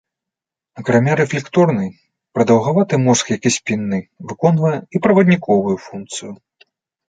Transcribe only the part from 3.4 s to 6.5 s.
і спінны, выконвае і правадніковую функцыю.